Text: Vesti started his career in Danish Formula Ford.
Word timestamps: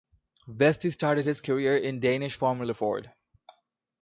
Vesti 0.47 0.91
started 0.91 1.27
his 1.27 1.41
career 1.41 1.77
in 1.77 1.99
Danish 1.99 2.33
Formula 2.35 2.73
Ford. 2.73 3.11